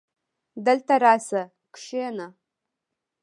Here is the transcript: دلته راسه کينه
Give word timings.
دلته 0.65 0.93
راسه 1.03 1.41
کينه 1.77 2.27